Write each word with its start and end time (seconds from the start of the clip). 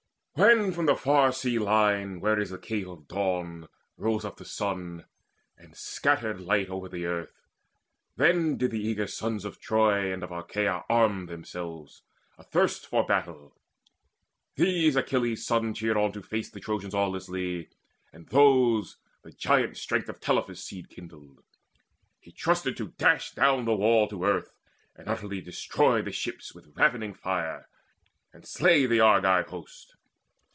When 0.35 0.71
from 0.71 0.87
the 0.87 0.95
far 0.95 1.31
sea 1.33 1.59
line, 1.59 2.19
where 2.21 2.39
is 2.39 2.49
the 2.51 2.57
cave 2.57 2.87
Of 2.87 3.07
Dawn, 3.09 3.67
rose 3.97 4.23
up 4.25 4.37
the 4.37 4.45
sun, 4.45 5.05
and 5.57 5.75
scattered 5.75 6.39
light 6.41 6.67
Over 6.69 6.87
the 6.89 7.05
earth, 7.05 7.43
then 8.15 8.57
did 8.57 8.71
the 8.71 8.79
eager 8.81 9.05
sons 9.07 9.43
Of 9.45 9.59
Troy 9.59 10.11
and 10.11 10.23
of 10.23 10.31
Achaea 10.31 10.83
arm 10.89 11.25
themselves 11.27 12.01
Athirst 12.39 12.87
for 12.87 13.05
battle: 13.05 13.59
these 14.55 14.95
Achilles' 14.95 15.45
son 15.45 15.73
Cheered 15.75 15.97
on 15.97 16.11
to 16.13 16.23
face 16.23 16.49
the 16.49 16.61
Trojans 16.61 16.95
awelessly; 16.95 17.67
And 18.13 18.27
those 18.29 18.97
the 19.23 19.33
giant 19.33 19.77
strength 19.77 20.09
of 20.09 20.19
Telephus' 20.21 20.63
seed 20.63 20.89
Kindled. 20.89 21.43
He 22.19 22.31
trusted 22.31 22.75
to 22.77 22.93
dash 22.97 23.33
down 23.33 23.65
the 23.65 23.75
wall 23.75 24.07
To 24.07 24.23
earth, 24.25 24.53
and 24.95 25.07
utterly 25.09 25.41
destroy 25.41 26.01
the 26.01 26.11
ships 26.13 26.55
With 26.55 26.73
ravening 26.75 27.13
fire, 27.13 27.67
and 28.33 28.43
slay 28.47 28.85
the 28.87 29.01
Argive 29.01 29.49
host. 29.49 29.97